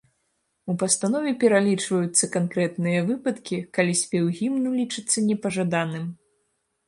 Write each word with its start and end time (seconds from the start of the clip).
У 0.73 0.75
пастанове 0.83 1.33
пералічваюцца 1.43 2.25
канкрэтныя 2.35 2.99
выпадкі, 3.09 3.59
калі 3.79 3.93
спеў 4.01 4.25
гімну 4.41 4.69
лічыцца 4.81 5.17
непажаданым. 5.29 6.05